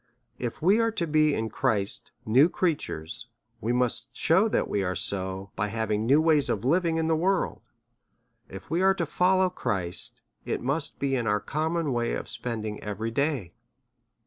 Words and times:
If 0.39 0.63
we 0.63 0.79
are 0.79 0.89
to 0.93 1.05
be 1.05 1.35
in 1.35 1.49
Christ 1.49 2.09
new 2.25 2.49
creatures, 2.49 3.27
we 3.59 3.71
must 3.71 4.09
shew 4.17 4.49
that 4.49 4.67
we 4.67 4.81
are 4.81 4.95
so 4.95 5.51
by 5.55 5.67
having; 5.67 6.07
new 6.07 6.19
ways 6.19 6.49
of 6.49 6.65
living 6.65 6.97
in 6.97 7.05
the 7.07 7.15
world. 7.15 7.61
If 8.49 8.67
we 8.71 8.81
are 8.81 8.95
to 8.95 9.05
follow 9.05 9.51
Christ, 9.51 10.23
it 10.43 10.59
must 10.59 10.97
be 10.97 11.13
in 11.15 11.27
our 11.27 11.39
common 11.39 11.93
way 11.93 12.13
of 12.13 12.27
spending 12.27 12.83
every 12.83 13.11
day. 13.11 13.53